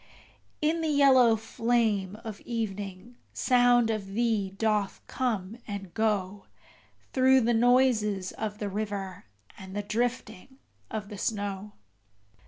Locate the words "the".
0.81-0.87, 7.41-7.53, 8.57-8.67, 9.75-9.83, 11.09-11.19